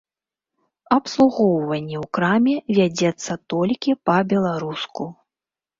[0.95, 5.03] Абслугоўванне ў краме вядзецца толькі па-беларуску.